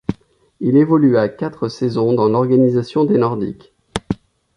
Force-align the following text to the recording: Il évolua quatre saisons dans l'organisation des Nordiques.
Il 0.59 0.77
évolua 0.77 1.29
quatre 1.29 1.67
saisons 1.67 2.13
dans 2.13 2.27
l'organisation 2.27 3.05
des 3.05 3.19
Nordiques. 3.19 3.71